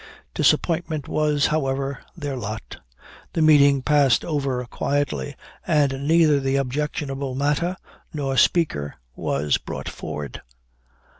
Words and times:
Disappointment 0.33 1.07
was, 1.07 1.45
however, 1.45 1.99
their 2.17 2.35
lot. 2.35 2.77
The 3.33 3.43
meeting 3.43 3.83
passed 3.83 4.25
over 4.25 4.65
quietly, 4.65 5.35
and 5.67 6.07
neither 6.07 6.39
the 6.39 6.55
objectionable 6.55 7.35
matter 7.35 7.77
nor 8.11 8.35
speaker 8.35 8.95
was 9.15 9.59
brought 9.59 9.87
forward. 9.87 10.41